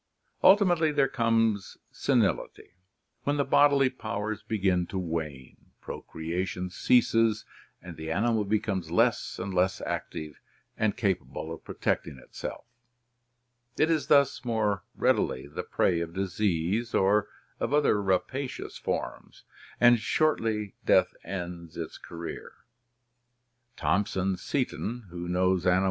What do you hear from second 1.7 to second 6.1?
senility, when the bodily powers begin to wane, pro